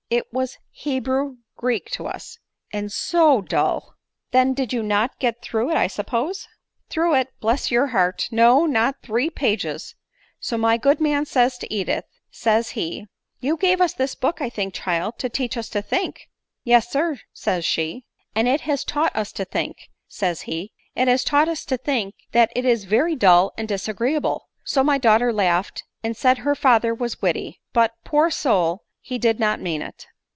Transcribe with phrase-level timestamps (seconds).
[0.11, 2.37] it was Hebrew Greek to us—
[2.73, 3.95] and so dull!""
[4.33, 6.49] Then you did not get through it I suppose
[6.89, 8.27] ?""Through it, bless your heart!
[8.29, 13.07] No— not three pages I | So my good man says to Edith, says he,'
[13.39, 13.93] you gave us!
[13.93, 16.27] this book, I think, child, to teach us to think?''
[16.65, 18.03] Yes sir, 9 i says she.'
[18.35, 22.51] And it has taught us to think,' says he;' it has taught to think that
[22.53, 24.49] it is very dull and disagreeable.
[24.57, 29.17] 9 So my daughter laughed, and said her father was witty; but, poor soul he
[29.17, 30.05] did not mean it.